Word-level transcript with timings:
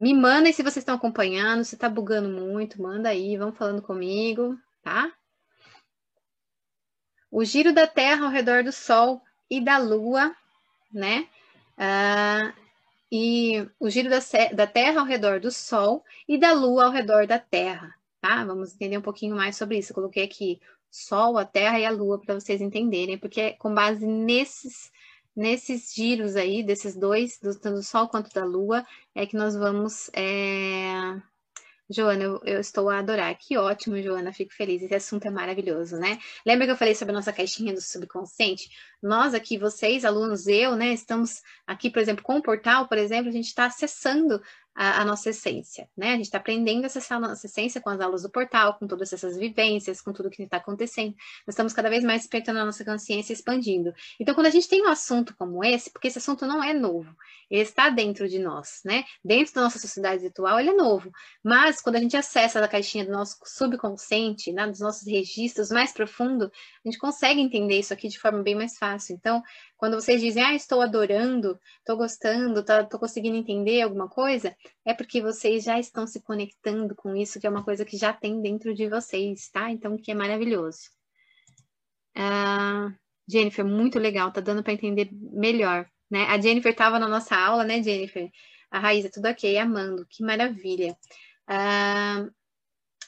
Me 0.00 0.14
mandem 0.14 0.50
se 0.50 0.62
vocês 0.62 0.78
estão 0.78 0.94
acompanhando, 0.94 1.62
se 1.62 1.74
está 1.74 1.86
bugando 1.86 2.30
muito, 2.30 2.80
manda 2.80 3.10
aí, 3.10 3.36
vão 3.36 3.52
falando 3.52 3.82
comigo, 3.82 4.58
tá? 4.82 5.12
O 7.30 7.44
giro 7.44 7.74
da 7.74 7.86
Terra 7.86 8.24
ao 8.24 8.30
redor 8.30 8.64
do 8.64 8.72
Sol 8.72 9.22
e 9.50 9.60
da 9.60 9.76
Lua, 9.76 10.34
né? 10.90 11.28
Ah, 11.76 12.54
e 13.12 13.68
o 13.78 13.90
giro 13.90 14.08
da, 14.08 14.18
da 14.54 14.66
Terra 14.66 15.00
ao 15.00 15.06
redor 15.06 15.38
do 15.38 15.50
Sol 15.50 16.02
e 16.26 16.38
da 16.38 16.52
Lua 16.52 16.86
ao 16.86 16.90
redor 16.90 17.26
da 17.26 17.38
Terra, 17.38 17.94
tá? 18.22 18.42
Vamos 18.42 18.74
entender 18.74 18.96
um 18.96 19.02
pouquinho 19.02 19.36
mais 19.36 19.56
sobre 19.56 19.76
isso. 19.78 19.92
Eu 19.92 19.96
coloquei 19.96 20.24
aqui 20.24 20.60
Sol, 20.90 21.36
a 21.36 21.44
Terra 21.44 21.78
e 21.78 21.84
a 21.84 21.90
Lua 21.90 22.18
para 22.18 22.34
vocês 22.34 22.62
entenderem, 22.62 23.18
porque 23.18 23.40
é 23.40 23.52
com 23.52 23.74
base 23.74 24.06
nesses 24.06 24.90
nesses 25.36 25.92
giros 25.94 26.36
aí, 26.36 26.62
desses 26.62 26.96
dois, 26.96 27.38
do, 27.38 27.58
tanto 27.58 27.76
do 27.76 27.82
Sol 27.82 28.08
quanto 28.08 28.32
da 28.32 28.44
Lua, 28.44 28.84
é 29.14 29.26
que 29.26 29.36
nós 29.36 29.54
vamos 29.56 30.10
é, 30.14 31.20
Joana, 31.90 32.22
eu, 32.22 32.40
eu, 32.44 32.60
estou 32.60 32.88
a 32.88 32.98
adorar. 33.00 33.36
Que 33.36 33.58
ótimo, 33.58 34.00
Joana, 34.00 34.32
fico 34.32 34.54
feliz. 34.54 34.80
Esse 34.80 34.94
assunto 34.94 35.26
é 35.26 35.30
maravilhoso, 35.30 35.96
né? 35.96 36.18
Lembra 36.46 36.66
que 36.66 36.72
eu 36.72 36.76
falei 36.76 36.94
sobre 36.94 37.12
a 37.12 37.16
nossa 37.16 37.32
caixinha 37.32 37.74
do 37.74 37.80
subconsciente? 37.80 38.70
Nós 39.02 39.34
aqui, 39.34 39.58
vocês, 39.58 40.04
alunos, 40.04 40.46
eu, 40.46 40.76
né, 40.76 40.92
estamos 40.92 41.42
aqui, 41.66 41.90
por 41.90 42.00
exemplo, 42.00 42.22
com 42.22 42.36
o 42.36 42.42
portal, 42.42 42.86
por 42.86 42.96
exemplo, 42.96 43.28
a 43.28 43.32
gente 43.32 43.46
está 43.46 43.66
acessando 43.66 44.40
a, 44.74 45.02
a, 45.02 45.04
nossa 45.04 45.30
essência, 45.30 45.88
né? 45.96 46.10
A 46.10 46.16
gente 46.16 46.26
está 46.26 46.38
aprendendo 46.38 46.84
a 46.84 46.86
acessar 46.86 47.18
a 47.18 47.20
nossa 47.20 47.46
essência 47.46 47.80
com 47.80 47.90
as 47.90 48.00
aulas 48.00 48.22
do 48.22 48.30
portal, 48.30 48.74
com 48.74 48.86
todas 48.86 49.12
essas 49.12 49.36
vivências, 49.36 50.00
com 50.00 50.12
tudo 50.12 50.30
que 50.30 50.42
está 50.42 50.58
acontecendo. 50.58 51.14
Nós 51.46 51.54
estamos 51.54 51.72
cada 51.72 51.90
vez 51.90 52.04
mais 52.04 52.22
despertando 52.22 52.60
a 52.60 52.64
nossa 52.64 52.84
consciência 52.84 53.32
expandindo. 53.32 53.92
Então, 54.18 54.34
quando 54.34 54.46
a 54.46 54.50
gente 54.50 54.68
tem 54.68 54.82
um 54.82 54.88
assunto 54.88 55.34
como 55.36 55.64
esse, 55.64 55.90
porque 55.90 56.08
esse 56.08 56.18
assunto 56.18 56.46
não 56.46 56.62
é 56.62 56.72
novo, 56.72 57.14
ele 57.50 57.62
está 57.62 57.90
dentro 57.90 58.28
de 58.28 58.38
nós, 58.38 58.80
né? 58.84 59.04
Dentro 59.24 59.54
da 59.54 59.62
nossa 59.62 59.78
sociedade 59.78 60.24
atual, 60.26 60.60
ele 60.60 60.70
é 60.70 60.74
novo. 60.74 61.10
Mas 61.42 61.80
quando 61.80 61.96
a 61.96 62.00
gente 62.00 62.16
acessa 62.16 62.64
a 62.64 62.68
caixinha 62.68 63.04
do 63.04 63.10
nosso 63.10 63.36
subconsciente, 63.44 64.52
né, 64.52 64.66
dos 64.66 64.80
nossos 64.80 65.06
registros 65.06 65.70
mais 65.70 65.92
profundos, 65.92 66.48
a 66.48 66.88
gente 66.88 66.98
consegue 66.98 67.40
entender 67.40 67.78
isso 67.78 67.92
aqui 67.92 68.08
de 68.08 68.18
forma 68.18 68.42
bem 68.42 68.54
mais 68.54 68.78
fácil. 68.78 69.14
Então, 69.14 69.42
quando 69.80 69.94
vocês 69.94 70.20
dizem, 70.20 70.42
ah, 70.42 70.54
estou 70.54 70.82
adorando, 70.82 71.58
estou 71.78 71.96
gostando, 71.96 72.60
estou 72.60 72.84
tá, 72.86 72.98
conseguindo 72.98 73.34
entender 73.38 73.80
alguma 73.80 74.10
coisa, 74.10 74.54
é 74.84 74.92
porque 74.92 75.22
vocês 75.22 75.64
já 75.64 75.80
estão 75.80 76.06
se 76.06 76.20
conectando 76.20 76.94
com 76.94 77.16
isso, 77.16 77.40
que 77.40 77.46
é 77.46 77.50
uma 77.50 77.64
coisa 77.64 77.82
que 77.82 77.96
já 77.96 78.12
tem 78.12 78.42
dentro 78.42 78.74
de 78.74 78.86
vocês, 78.90 79.48
tá? 79.48 79.70
Então, 79.70 79.96
que 79.96 80.10
é 80.10 80.14
maravilhoso. 80.14 80.80
Ah, 82.14 82.92
Jennifer, 83.26 83.64
muito 83.64 83.98
legal, 83.98 84.30
tá 84.30 84.42
dando 84.42 84.62
para 84.62 84.74
entender 84.74 85.08
melhor, 85.12 85.88
né? 86.10 86.24
A 86.24 86.38
Jennifer 86.38 86.72
estava 86.72 86.98
na 86.98 87.08
nossa 87.08 87.34
aula, 87.34 87.64
né, 87.64 87.82
Jennifer? 87.82 88.30
A 88.70 88.78
Raíza, 88.78 89.10
tudo 89.10 89.28
ok, 89.28 89.56
amando, 89.56 90.06
que 90.10 90.22
maravilha. 90.22 90.94
Ah, 91.48 92.28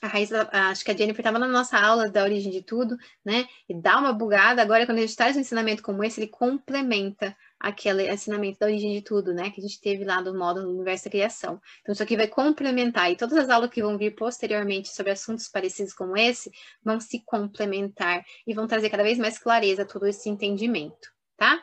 a 0.02 0.08
Raíssa, 0.08 0.48
acho 0.52 0.84
que 0.84 0.90
a 0.90 0.96
Jennifer 0.96 1.20
estava 1.20 1.38
na 1.38 1.46
nossa 1.46 1.78
aula 1.78 2.10
da 2.10 2.24
origem 2.24 2.50
de 2.50 2.60
tudo, 2.60 2.96
né? 3.24 3.46
E 3.68 3.80
dá 3.80 3.96
uma 3.98 4.12
bugada. 4.12 4.60
Agora, 4.60 4.84
quando 4.84 4.98
a 4.98 5.02
gente 5.02 5.14
traz 5.14 5.36
um 5.36 5.40
ensinamento 5.40 5.80
como 5.80 6.02
esse, 6.02 6.18
ele 6.18 6.26
complementa 6.26 7.36
aquele 7.60 8.12
ensinamento 8.12 8.58
da 8.58 8.66
origem 8.66 8.92
de 8.94 9.02
tudo, 9.02 9.32
né? 9.32 9.50
Que 9.50 9.60
a 9.60 9.62
gente 9.62 9.80
teve 9.80 10.04
lá 10.04 10.20
do 10.20 10.36
modo 10.36 10.60
do 10.60 10.70
universo 10.70 11.04
da 11.04 11.10
criação. 11.12 11.60
Então, 11.80 11.92
isso 11.92 12.02
aqui 12.02 12.16
vai 12.16 12.26
complementar. 12.26 13.12
E 13.12 13.16
todas 13.16 13.38
as 13.38 13.48
aulas 13.48 13.70
que 13.70 13.80
vão 13.80 13.96
vir 13.96 14.16
posteriormente 14.16 14.88
sobre 14.88 15.12
assuntos 15.12 15.46
parecidos 15.46 15.94
como 15.94 16.16
esse 16.16 16.50
vão 16.82 16.98
se 16.98 17.22
complementar 17.24 18.24
e 18.44 18.52
vão 18.52 18.66
trazer 18.66 18.90
cada 18.90 19.04
vez 19.04 19.18
mais 19.18 19.38
clareza 19.38 19.84
todo 19.84 20.08
esse 20.08 20.28
entendimento, 20.28 21.12
tá? 21.36 21.62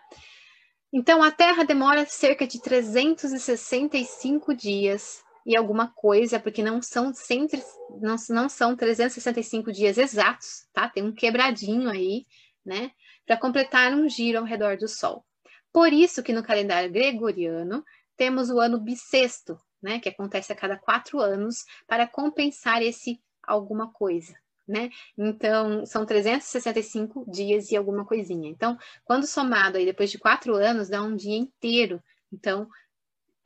Então, 0.94 1.22
a 1.22 1.30
Terra 1.30 1.66
demora 1.66 2.06
cerca 2.06 2.48
de 2.48 2.62
365 2.62 4.56
dias 4.56 5.28
e 5.50 5.56
alguma 5.56 5.88
coisa, 5.88 6.40
porque 6.40 6.62
não 6.62 6.80
são 6.80 7.12
sempre, 7.12 7.60
não, 8.00 8.16
não 8.30 8.48
são 8.48 8.76
365 8.76 9.72
dias 9.72 9.98
exatos, 9.98 10.68
tá? 10.72 10.88
Tem 10.88 11.02
um 11.02 11.12
quebradinho 11.12 11.90
aí, 11.90 12.28
né? 12.64 12.92
Para 13.26 13.36
completar 13.36 13.92
um 13.96 14.08
giro 14.08 14.38
ao 14.38 14.46
redor 14.46 14.78
do 14.78 14.88
Sol. 14.88 15.26
Por 15.74 15.92
isso 15.92 16.22
que 16.22 16.32
no 16.32 16.44
calendário 16.44 16.92
gregoriano 16.92 17.84
temos 18.16 18.52
o 18.52 18.60
ano 18.60 18.80
bissexto, 18.80 19.60
né? 19.82 20.00
Que 20.00 20.10
acontece 20.10 20.54
a 20.54 20.56
cada 20.56 20.78
quatro 20.78 21.20
anos 21.20 21.66
para 21.88 22.06
compensar 22.06 22.84
esse 22.84 23.20
alguma 23.42 23.92
coisa, 23.92 24.36
né? 24.68 24.92
Então, 25.18 25.84
são 25.84 26.06
365 26.06 27.26
dias 27.28 27.72
e 27.72 27.76
alguma 27.76 28.06
coisinha. 28.06 28.52
Então, 28.52 28.78
quando 29.04 29.26
somado 29.26 29.78
aí 29.78 29.86
depois 29.86 30.12
de 30.12 30.20
quatro 30.20 30.54
anos, 30.54 30.90
dá 30.90 31.02
um 31.02 31.16
dia 31.16 31.36
inteiro. 31.36 32.00
Então, 32.32 32.70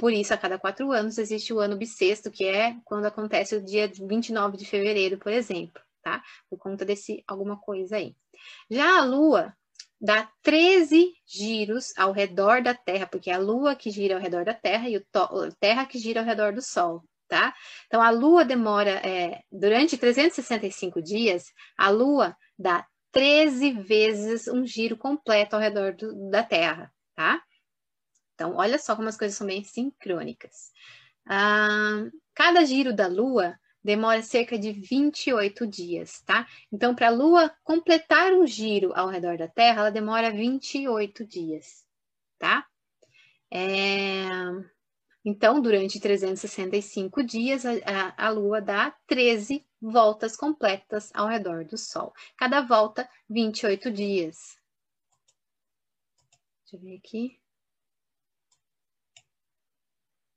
por 0.03 0.11
isso, 0.11 0.33
a 0.33 0.37
cada 0.37 0.59
quatro 0.59 0.91
anos 0.91 1.17
existe 1.17 1.53
o 1.53 1.61
ano 1.61 1.77
bissexto, 1.77 2.29
que 2.29 2.43
é 2.43 2.75
quando 2.83 3.05
acontece 3.05 3.55
o 3.55 3.63
dia 3.63 3.87
29 3.87 4.57
de 4.57 4.65
fevereiro, 4.65 5.17
por 5.17 5.31
exemplo, 5.31 5.81
tá? 6.01 6.21
Por 6.49 6.59
conta 6.59 6.83
desse 6.83 7.23
alguma 7.25 7.57
coisa 7.57 7.95
aí. 7.95 8.13
Já 8.69 8.97
a 8.97 9.05
Lua 9.05 9.55
dá 10.01 10.29
13 10.41 11.13
giros 11.25 11.97
ao 11.97 12.11
redor 12.11 12.61
da 12.61 12.73
Terra, 12.73 13.07
porque 13.07 13.31
é 13.31 13.35
a 13.35 13.37
Lua 13.37 13.77
que 13.77 13.89
gira 13.91 14.15
ao 14.15 14.21
redor 14.21 14.43
da 14.43 14.53
Terra 14.53 14.89
e 14.89 14.97
a 14.97 15.01
Terra 15.57 15.85
que 15.85 15.97
gira 15.97 16.19
ao 16.19 16.25
redor 16.25 16.51
do 16.51 16.61
Sol, 16.61 17.01
tá? 17.29 17.55
Então, 17.87 18.01
a 18.01 18.09
Lua 18.09 18.43
demora, 18.43 18.99
é, 19.07 19.41
durante 19.49 19.97
365 19.97 21.01
dias, 21.01 21.45
a 21.77 21.89
Lua 21.89 22.35
dá 22.59 22.85
13 23.13 23.71
vezes 23.71 24.49
um 24.49 24.65
giro 24.65 24.97
completo 24.97 25.55
ao 25.55 25.61
redor 25.61 25.95
do, 25.95 26.29
da 26.29 26.43
Terra, 26.43 26.91
tá? 27.15 27.41
Então, 28.33 28.55
olha 28.55 28.77
só 28.79 28.95
como 28.95 29.09
as 29.09 29.17
coisas 29.17 29.37
são 29.37 29.47
bem 29.47 29.63
sincrônicas. 29.63 30.71
Ah, 31.25 32.05
cada 32.33 32.65
giro 32.65 32.93
da 32.93 33.07
Lua 33.07 33.57
demora 33.83 34.21
cerca 34.21 34.57
de 34.57 34.71
28 34.71 35.67
dias, 35.67 36.21
tá? 36.21 36.47
Então, 36.71 36.95
para 36.95 37.07
a 37.07 37.11
Lua 37.11 37.53
completar 37.63 38.33
um 38.33 38.47
giro 38.47 38.93
ao 38.95 39.09
redor 39.09 39.37
da 39.37 39.47
Terra, 39.47 39.81
ela 39.81 39.91
demora 39.91 40.31
28 40.31 41.25
dias, 41.25 41.85
tá? 42.39 42.65
É... 43.51 44.23
Então, 45.25 45.61
durante 45.61 45.99
365 45.99 47.23
dias, 47.23 47.65
a, 47.65 47.71
a, 47.85 48.27
a, 48.27 48.29
Lua 48.29 48.61
dá 48.61 48.93
13 49.07 49.65
voltas 49.81 50.35
completas 50.35 51.11
ao 51.13 51.27
redor 51.27 51.63
do 51.63 51.77
Sol. 51.77 52.13
Cada 52.37 52.61
volta, 52.61 53.09
28 53.29 53.91
dias. 53.91 54.57
Deixa 56.63 56.75
eu 56.75 56.79
ver 56.81 56.97
aqui. 56.97 57.42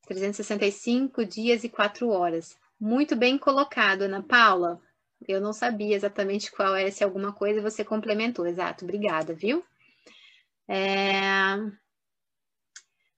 365 0.06 1.24
dias 1.24 1.64
e 1.64 1.68
4 1.68 2.08
horas. 2.08 2.56
Muito 2.80 3.14
bem 3.16 3.36
colocado, 3.36 4.02
Ana 4.02 4.22
Paula. 4.22 4.80
Eu 5.26 5.40
não 5.40 5.52
sabia 5.52 5.96
exatamente 5.96 6.50
qual 6.50 6.74
era, 6.74 6.90
se 6.90 7.02
alguma 7.02 7.32
coisa 7.32 7.60
você 7.60 7.84
complementou. 7.84 8.46
Exato, 8.46 8.84
obrigada, 8.84 9.34
viu? 9.34 9.64
É... 10.68 11.56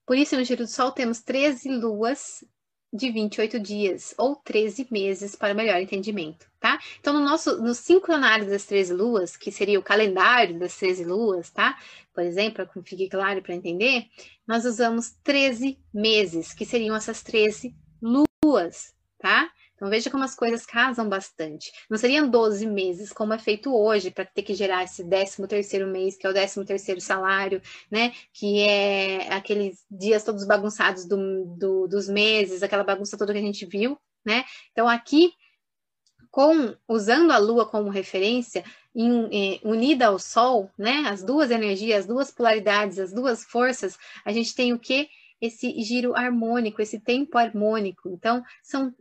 Por 0.07 0.17
isso, 0.17 0.37
no 0.37 0.45
Giro 0.45 0.65
do 0.65 0.71
Sol, 0.71 0.91
temos 0.93 1.21
13 1.21 1.69
luas 1.69 2.45
de 2.93 3.11
28 3.11 3.61
dias, 3.61 4.15
ou 4.17 4.37
13 4.37 4.87
meses, 4.91 5.37
para 5.37 5.53
melhor 5.53 5.81
entendimento, 5.81 6.47
tá? 6.59 6.79
Então, 6.99 7.13
no 7.13 7.21
nosso, 7.21 7.61
no 7.63 7.75
sincronário 7.75 8.49
das 8.49 8.65
13 8.65 8.95
luas, 8.95 9.37
que 9.37 9.53
seria 9.53 9.79
o 9.79 9.83
calendário 9.83 10.59
das 10.59 10.77
13 10.77 11.05
luas, 11.05 11.51
tá? 11.51 11.79
Por 12.15 12.25
exemplo, 12.25 12.65
para 12.65 12.67
que 12.67 12.89
fique 12.89 13.09
claro 13.09 13.43
para 13.43 13.55
entender, 13.55 14.07
nós 14.47 14.65
usamos 14.65 15.11
13 15.23 15.79
meses, 15.93 16.55
que 16.55 16.65
seriam 16.65 16.97
essas 16.97 17.23
13 17.23 17.75
luas, 18.01 18.95
tá? 19.19 19.51
Então 19.79 19.89
veja 19.89 20.11
como 20.11 20.25
as 20.25 20.35
coisas 20.35 20.67
casam 20.67 21.09
bastante. 21.09 21.71
Não 21.89 21.97
seriam 21.97 22.29
12 22.29 22.67
meses, 22.67 23.13
como 23.13 23.33
é 23.33 23.39
feito 23.39 23.73
hoje, 23.73 24.11
para 24.11 24.25
ter 24.25 24.43
que 24.43 24.53
gerar 24.53 24.83
esse 24.83 25.05
13 25.05 25.47
terceiro 25.47 25.87
mês, 25.87 26.17
que 26.17 26.27
é 26.27 26.31
o 26.31 26.33
13 26.33 26.65
terceiro 26.65 27.01
salário, 27.01 27.63
né? 27.89 28.13
Que 28.33 28.61
é 28.63 29.33
aqueles 29.33 29.85
dias 29.89 30.25
todos 30.25 30.45
bagunçados 30.45 31.07
do, 31.07 31.45
do, 31.57 31.87
dos 31.87 32.09
meses, 32.09 32.65
aquela 32.65 32.83
bagunça 32.83 33.17
toda 33.17 33.33
que 33.33 33.39
a 33.39 33.43
gente 33.43 33.65
viu, 33.67 33.97
né? 34.27 34.45
Então 34.73 34.89
aqui, 34.89 35.33
com 36.29 36.75
usando 36.89 37.31
a 37.31 37.39
Lua 37.39 37.65
como 37.65 37.89
referência, 37.89 38.65
em, 38.93 39.61
unida 39.63 40.07
ao 40.09 40.19
Sol, 40.19 40.73
né? 40.77 41.05
As 41.07 41.23
duas 41.23 41.53
energias, 41.53 42.01
as 42.01 42.07
duas 42.07 42.33
polaridades, 42.33 42.99
as 42.99 43.13
duas 43.13 43.45
forças, 43.45 43.97
a 44.25 44.33
gente 44.33 44.57
tem 44.57 44.73
o 44.73 44.79
que? 44.79 45.09
Esse 45.41 45.81
giro 45.85 46.17
harmônico, 46.17 46.83
esse 46.83 46.99
tempo 46.99 47.39
harmônico. 47.39 48.09
Então, 48.09 48.43
são 48.61 48.93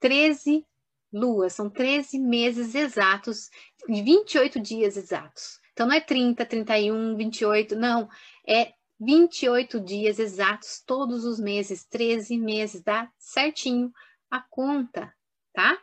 13 0.00 0.66
luas, 1.12 1.52
são 1.52 1.68
13 1.68 2.18
meses 2.18 2.74
exatos, 2.74 3.50
28 3.88 4.60
dias 4.60 4.96
exatos. 4.96 5.60
Então 5.72 5.86
não 5.86 5.94
é 5.94 6.00
30, 6.00 6.44
31, 6.44 7.16
28, 7.16 7.76
não, 7.76 8.08
é 8.46 8.72
28 8.98 9.80
dias 9.80 10.18
exatos 10.18 10.82
todos 10.84 11.24
os 11.24 11.40
meses, 11.40 11.84
13 11.84 12.36
meses, 12.38 12.82
dá 12.82 13.10
certinho 13.18 13.92
a 14.30 14.40
conta, 14.40 15.12
tá? 15.52 15.78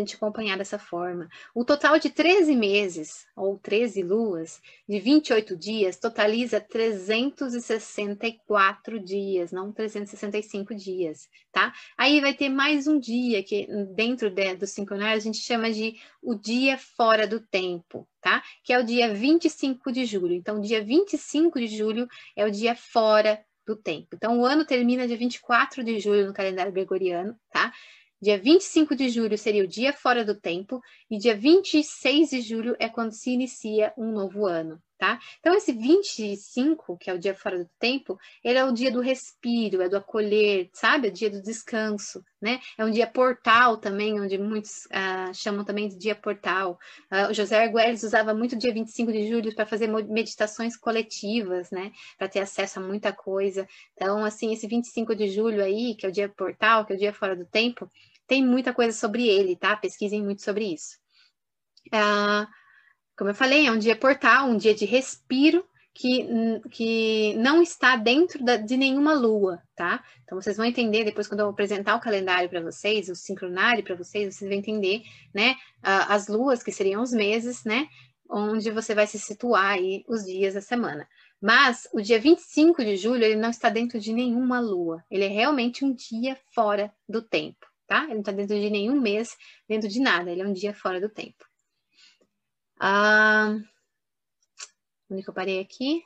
A 0.00 0.02
gente 0.02 0.16
acompanhar 0.16 0.58
dessa 0.58 0.78
forma. 0.78 1.28
O 1.54 1.64
total 1.64 1.98
de 1.98 2.10
13 2.10 2.54
meses, 2.54 3.26
ou 3.34 3.58
13 3.58 4.02
luas, 4.02 4.60
de 4.88 5.00
28 5.00 5.56
dias, 5.56 5.96
totaliza 5.96 6.60
364 6.60 9.00
dias, 9.00 9.50
não 9.52 9.72
365 9.72 10.74
dias, 10.74 11.28
tá? 11.50 11.72
Aí 11.96 12.20
vai 12.20 12.34
ter 12.34 12.48
mais 12.48 12.86
um 12.86 12.98
dia 12.98 13.42
que 13.42 13.66
dentro 13.94 14.30
de, 14.30 14.54
do 14.54 14.66
sincronário 14.66 15.16
a 15.16 15.20
gente 15.20 15.38
chama 15.38 15.72
de 15.72 15.96
o 16.22 16.34
dia 16.34 16.76
fora 16.76 17.26
do 17.26 17.40
tempo, 17.40 18.06
tá? 18.20 18.42
Que 18.62 18.72
é 18.72 18.78
o 18.78 18.84
dia 18.84 19.14
25 19.14 19.92
de 19.92 20.04
julho. 20.04 20.34
Então, 20.34 20.60
dia 20.60 20.82
25 20.82 21.58
de 21.58 21.68
julho 21.68 22.06
é 22.34 22.44
o 22.44 22.50
dia 22.50 22.74
fora 22.74 23.42
do 23.66 23.74
tempo. 23.74 24.08
Então, 24.14 24.38
o 24.38 24.46
ano 24.46 24.64
termina 24.64 25.08
dia 25.08 25.16
24 25.16 25.82
de 25.82 25.98
julho 25.98 26.26
no 26.26 26.32
calendário 26.32 26.72
gregoriano, 26.72 27.36
tá? 27.50 27.72
Dia 28.20 28.38
25 28.38 28.96
de 28.96 29.08
julho 29.08 29.36
seria 29.36 29.62
o 29.62 29.68
dia 29.68 29.92
fora 29.92 30.24
do 30.24 30.34
tempo, 30.34 30.80
e 31.10 31.18
dia 31.18 31.36
26 31.36 32.30
de 32.30 32.40
julho 32.40 32.74
é 32.78 32.88
quando 32.88 33.12
se 33.12 33.30
inicia 33.30 33.92
um 33.96 34.10
novo 34.10 34.46
ano 34.46 34.80
tá? 34.98 35.18
Então, 35.40 35.54
esse 35.54 35.72
25, 35.72 36.96
que 36.96 37.10
é 37.10 37.14
o 37.14 37.18
dia 37.18 37.34
fora 37.34 37.58
do 37.58 37.70
tempo, 37.78 38.18
ele 38.42 38.58
é 38.58 38.64
o 38.64 38.72
dia 38.72 38.90
do 38.90 39.00
respiro, 39.00 39.82
é 39.82 39.88
do 39.88 39.96
acolher, 39.96 40.70
sabe? 40.72 41.08
É 41.08 41.10
o 41.10 41.14
dia 41.14 41.30
do 41.30 41.42
descanso, 41.42 42.24
né? 42.40 42.60
É 42.78 42.84
um 42.84 42.90
dia 42.90 43.06
portal 43.06 43.76
também, 43.76 44.20
onde 44.20 44.38
muitos 44.38 44.88
ah, 44.90 45.32
chamam 45.32 45.64
também 45.64 45.88
de 45.88 45.96
dia 45.96 46.14
portal. 46.14 46.78
Ah, 47.10 47.28
o 47.28 47.34
José 47.34 47.62
Arguelles 47.62 48.02
usava 48.02 48.32
muito 48.34 48.54
o 48.54 48.58
dia 48.58 48.72
25 48.72 49.12
de 49.12 49.28
julho 49.28 49.54
para 49.54 49.66
fazer 49.66 49.88
meditações 49.88 50.76
coletivas, 50.76 51.70
né? 51.70 51.92
Para 52.18 52.28
ter 52.28 52.40
acesso 52.40 52.78
a 52.78 52.82
muita 52.82 53.12
coisa. 53.12 53.66
Então, 53.94 54.24
assim, 54.24 54.52
esse 54.52 54.66
25 54.66 55.14
de 55.14 55.28
julho 55.28 55.62
aí, 55.62 55.94
que 55.94 56.06
é 56.06 56.08
o 56.08 56.12
dia 56.12 56.28
portal, 56.28 56.84
que 56.84 56.92
é 56.92 56.96
o 56.96 56.98
dia 56.98 57.12
fora 57.12 57.36
do 57.36 57.44
tempo, 57.44 57.90
tem 58.26 58.44
muita 58.44 58.74
coisa 58.74 58.96
sobre 58.96 59.26
ele, 59.28 59.56
tá? 59.56 59.76
Pesquisem 59.76 60.22
muito 60.22 60.42
sobre 60.42 60.72
isso. 60.72 60.98
Ah, 61.92 62.48
como 63.16 63.30
eu 63.30 63.34
falei, 63.34 63.66
é 63.66 63.72
um 63.72 63.78
dia 63.78 63.96
portal, 63.96 64.48
um 64.48 64.56
dia 64.56 64.74
de 64.74 64.84
respiro 64.84 65.64
que, 65.96 66.28
que 66.70 67.34
não 67.36 67.62
está 67.62 67.96
dentro 67.96 68.44
da, 68.44 68.58
de 68.58 68.76
nenhuma 68.76 69.14
lua, 69.14 69.62
tá? 69.74 70.04
Então 70.22 70.40
vocês 70.40 70.58
vão 70.58 70.66
entender 70.66 71.04
depois 71.04 71.26
quando 71.26 71.40
eu 71.40 71.48
apresentar 71.48 71.96
o 71.96 72.00
calendário 72.00 72.50
para 72.50 72.60
vocês, 72.60 73.08
o 73.08 73.14
sincronário 73.14 73.82
para 73.82 73.94
vocês, 73.94 74.34
vocês 74.34 74.48
vão 74.48 74.58
entender, 74.58 75.02
né? 75.34 75.56
As 75.82 76.28
luas 76.28 76.62
que 76.62 76.70
seriam 76.70 77.02
os 77.02 77.12
meses, 77.12 77.64
né? 77.64 77.88
Onde 78.28 78.70
você 78.70 78.94
vai 78.94 79.06
se 79.06 79.18
situar 79.18 79.72
aí 79.72 80.04
os 80.06 80.24
dias 80.24 80.52
da 80.52 80.60
semana. 80.60 81.08
Mas 81.40 81.88
o 81.94 82.02
dia 82.02 82.20
25 82.20 82.84
de 82.84 82.96
julho 82.96 83.24
ele 83.24 83.36
não 83.36 83.50
está 83.50 83.70
dentro 83.70 83.98
de 83.98 84.12
nenhuma 84.12 84.60
lua. 84.60 85.02
Ele 85.10 85.24
é 85.24 85.28
realmente 85.28 85.82
um 85.82 85.94
dia 85.94 86.36
fora 86.54 86.92
do 87.08 87.22
tempo, 87.22 87.66
tá? 87.86 88.04
Ele 88.04 88.14
não 88.14 88.20
está 88.20 88.32
dentro 88.32 88.58
de 88.60 88.68
nenhum 88.68 89.00
mês, 89.00 89.34
dentro 89.66 89.88
de 89.88 90.00
nada. 90.00 90.30
Ele 90.30 90.42
é 90.42 90.46
um 90.46 90.52
dia 90.52 90.74
fora 90.74 91.00
do 91.00 91.08
tempo. 91.08 91.46
Ah, 92.78 93.56
onde 95.10 95.22
que 95.22 95.30
eu 95.30 95.34
parei 95.34 95.60
aqui? 95.60 96.02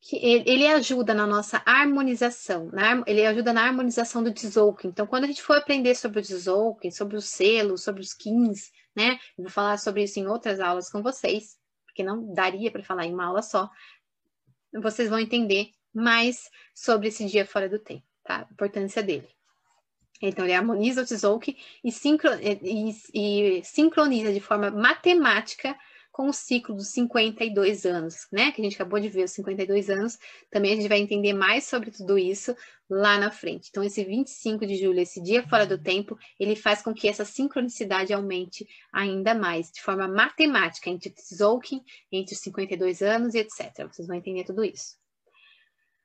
Que 0.00 0.16
ele 0.16 0.66
ajuda 0.68 1.12
na 1.12 1.26
nossa 1.26 1.60
harmonização, 1.66 2.70
na, 2.72 3.02
ele 3.06 3.26
ajuda 3.26 3.52
na 3.52 3.64
harmonização 3.64 4.22
do 4.22 4.32
Tzolk'in. 4.32 4.88
Então, 4.88 5.06
quando 5.06 5.24
a 5.24 5.26
gente 5.26 5.42
for 5.42 5.56
aprender 5.56 5.94
sobre 5.96 6.20
o 6.20 6.22
Tzolk'in, 6.22 6.90
sobre 6.90 7.16
os 7.16 7.24
selos, 7.24 7.82
sobre 7.82 8.02
os 8.02 8.14
kins, 8.14 8.70
né? 8.94 9.18
Eu 9.36 9.44
vou 9.44 9.50
falar 9.50 9.78
sobre 9.78 10.04
isso 10.04 10.20
em 10.20 10.26
outras 10.26 10.60
aulas 10.60 10.88
com 10.88 11.02
vocês, 11.02 11.58
porque 11.84 12.04
não 12.04 12.32
daria 12.32 12.70
para 12.70 12.84
falar 12.84 13.06
em 13.06 13.12
uma 13.12 13.26
aula 13.26 13.42
só. 13.42 13.68
Vocês 14.72 15.08
vão 15.08 15.18
entender 15.18 15.70
mais 15.92 16.50
sobre 16.74 17.08
esse 17.08 17.26
dia 17.26 17.44
fora 17.44 17.68
do 17.68 17.78
tempo, 17.78 18.04
tá? 18.22 18.46
A 18.48 18.52
importância 18.52 19.02
dele. 19.02 19.28
Então, 20.20 20.44
ele 20.44 20.54
harmoniza 20.54 21.02
o 21.02 21.04
Tzolk'in 21.04 21.56
e, 21.84 21.92
sincro, 21.92 22.30
e, 22.40 22.94
e, 23.14 23.64
sincroniza 23.64 24.32
de 24.32 24.40
forma 24.40 24.70
matemática 24.70 25.76
com 26.16 26.28
o 26.28 26.32
ciclo 26.32 26.74
dos 26.74 26.88
52 26.88 27.84
anos, 27.84 28.26
né? 28.32 28.50
Que 28.50 28.62
a 28.62 28.64
gente 28.64 28.74
acabou 28.74 28.98
de 28.98 29.06
ver 29.06 29.24
os 29.24 29.32
52 29.32 29.90
anos. 29.90 30.18
Também 30.50 30.72
a 30.72 30.76
gente 30.76 30.88
vai 30.88 30.98
entender 30.98 31.34
mais 31.34 31.64
sobre 31.64 31.90
tudo 31.90 32.16
isso 32.16 32.56
lá 32.88 33.18
na 33.18 33.30
frente. 33.30 33.68
Então, 33.68 33.84
esse 33.84 34.02
25 34.02 34.66
de 34.66 34.76
julho, 34.76 34.98
esse 34.98 35.22
dia 35.22 35.46
fora 35.46 35.66
do 35.66 35.76
tempo, 35.76 36.18
ele 36.40 36.56
faz 36.56 36.80
com 36.80 36.94
que 36.94 37.06
essa 37.06 37.26
sincronicidade 37.26 38.14
aumente 38.14 38.66
ainda 38.90 39.34
mais, 39.34 39.70
de 39.70 39.82
forma 39.82 40.08
matemática, 40.08 40.88
entre 40.88 41.10
Tzolk'in, 41.10 41.82
entre 42.10 42.34
os 42.34 42.40
52 42.40 43.02
anos 43.02 43.34
e 43.34 43.38
etc. 43.40 43.86
Vocês 43.86 44.08
vão 44.08 44.16
entender 44.16 44.44
tudo 44.44 44.64
isso. 44.64 44.96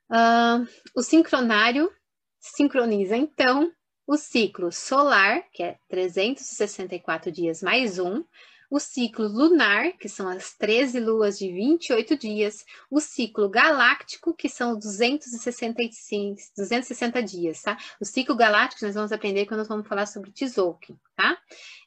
Uh, 0.10 0.68
o 0.94 1.02
sincronário 1.02 1.90
sincroniza, 2.38 3.16
então, 3.16 3.72
o 4.06 4.18
ciclo 4.18 4.72
solar, 4.72 5.44
que 5.54 5.64
é 5.64 5.78
364 5.90 7.32
dias 7.32 7.62
mais 7.62 8.00
um, 8.00 8.24
o 8.72 8.80
ciclo 8.80 9.28
lunar, 9.28 9.92
que 9.98 10.08
são 10.08 10.30
as 10.30 10.54
13 10.54 10.98
luas 11.02 11.38
de 11.38 11.52
28 11.52 12.18
dias, 12.18 12.66
o 12.90 13.02
ciclo 13.02 13.50
galáctico, 13.50 14.34
que 14.34 14.48
são 14.48 14.80
265, 14.80 16.40
260 16.56 17.22
dias, 17.22 17.62
tá? 17.62 17.78
O 18.00 18.06
ciclo 18.06 18.34
galáctico 18.34 18.86
nós 18.86 18.96
vamos 18.96 19.12
aprender 19.12 19.46
quando 19.46 19.58
nós 19.58 19.68
vamos 19.68 19.86
falar 19.86 20.06
sobre 20.06 20.32
Tzolk'in, 20.32 20.98
tá? 21.18 21.38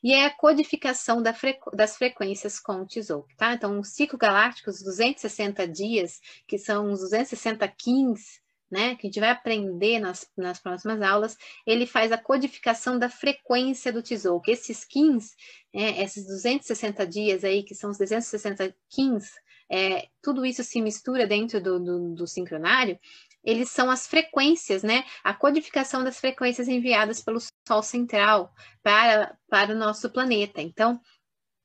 E 0.03 0.13
é 0.13 0.27
a 0.27 0.37
codificação 0.37 1.23
da 1.23 1.33
frequ 1.33 1.75
das 1.75 1.97
frequências 1.97 2.61
com 2.61 2.83
o 2.83 2.87
Tzolk'in, 2.87 3.35
tá? 3.39 3.55
Então, 3.55 3.81
o 3.81 3.85
ciclo 3.85 4.19
galáctico, 4.19 4.69
os 4.69 4.83
260 4.83 5.67
dias, 5.67 6.21
que 6.47 6.59
são 6.59 6.93
os 6.93 7.01
260 7.01 7.67
kins, 7.69 8.44
né, 8.75 8.97
que 8.97 9.07
a 9.07 9.09
gente 9.09 9.21
vai 9.21 9.31
aprender 9.31 10.01
nas, 10.01 10.29
nas 10.37 10.59
próximas 10.59 11.01
aulas, 11.01 11.37
ele 11.65 11.87
faz 11.87 12.11
a 12.11 12.19
codificação 12.19 12.99
da 12.99 13.09
frequência 13.09 13.93
do 13.93 14.03
Tzolk'in. 14.03 14.51
Esses 14.53 14.81
skins, 14.81 15.31
é, 15.73 16.03
esses 16.03 16.27
260 16.27 17.07
dias 17.07 17.45
aí, 17.45 17.63
que 17.63 17.73
são 17.73 17.91
os 17.91 17.99
260 17.99 18.75
kins, 18.91 19.31
é, 19.71 20.09
tudo 20.21 20.45
isso 20.45 20.65
se 20.65 20.83
mistura 20.83 21.25
dentro 21.25 21.61
do, 21.63 21.79
do, 21.79 22.15
do 22.17 22.27
sincronário, 22.27 22.99
eles 23.45 23.71
são 23.71 23.89
as 23.89 24.09
frequências, 24.09 24.83
né? 24.83 25.05
A 25.23 25.33
codificação 25.33 26.03
das 26.03 26.19
frequências 26.19 26.67
enviadas 26.67 27.23
pelo 27.23 27.39
Sol 27.69 27.83
central 27.83 28.53
para, 28.83 29.37
para 29.49 29.73
o 29.73 29.79
nosso 29.79 30.11
planeta. 30.11 30.61
Então, 30.61 31.01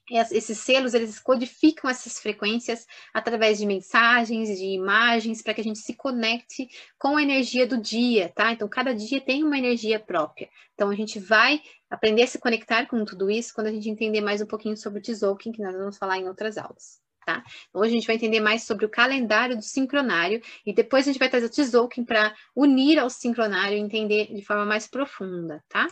esses 0.10 0.58
selos 0.60 0.94
eles 0.94 1.20
codificam 1.20 1.90
essas 1.90 2.20
frequências 2.20 2.86
através 3.14 3.58
de 3.60 3.66
mensagens, 3.66 4.58
de 4.58 4.66
imagens, 4.66 5.42
para 5.42 5.54
que 5.54 5.62
a 5.62 5.64
gente 5.64 5.80
se 5.80 5.94
conecte 5.96 6.68
com 6.98 7.18
a 7.18 7.22
energia 7.22 7.68
do 7.68 7.80
dia, 7.80 8.30
tá? 8.30 8.52
Então, 8.52 8.68
cada 8.68 8.94
dia 8.94 9.22
tem 9.22 9.44
uma 9.44 9.58
energia 9.58 10.00
própria. 10.00 10.50
Então, 10.74 10.90
a 10.90 10.96
gente 10.96 11.20
vai 11.20 11.62
aprender 11.90 12.24
a 12.24 12.28
se 12.28 12.40
conectar 12.40 12.86
com 12.88 13.04
tudo 13.06 13.30
isso 13.30 13.54
quando 13.54 13.68
a 13.68 13.72
gente 13.72 13.90
entender 13.90 14.22
mais 14.22 14.42
um 14.42 14.46
pouquinho 14.46 14.78
sobre 14.78 15.00
o 15.00 15.02
Tzolk'in, 15.02 15.52
que 15.52 15.62
nós 15.62 15.76
vamos 15.76 15.98
falar 15.98 16.18
em 16.18 16.28
outras 16.28 16.58
aulas. 16.58 17.00
Tá? 17.26 17.44
Hoje 17.74 17.92
a 17.92 17.96
gente 17.96 18.08
vai 18.08 18.16
entender 18.16 18.40
mais 18.40 18.64
sobre 18.64 18.86
o 18.86 18.90
calendário 18.90 19.56
do 19.56 19.62
sincronário 19.62 20.42
e 20.66 20.74
depois 20.74 21.06
a 21.08 21.12
gente 21.12 21.20
vai 21.20 21.30
trazer 21.30 21.46
o 21.46 21.50
Tzolk'in 21.50 22.04
para 22.04 22.34
unir 22.56 22.98
ao 22.98 23.10
sincronário 23.10 23.78
e 23.78 23.82
entender 23.82 24.34
de 24.34 24.44
forma 24.44 24.66
mais 24.66 24.88
profunda, 24.88 25.64
tá? 25.70 25.88